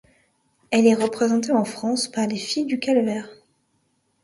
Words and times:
Elle 0.71 0.87
est 0.87 0.95
représentée 0.95 1.51
en 1.51 1.63
France 1.63 2.07
par 2.07 2.25
Les 2.25 2.35
Filles 2.35 2.65
du 2.65 2.79
calvaire. 2.79 3.29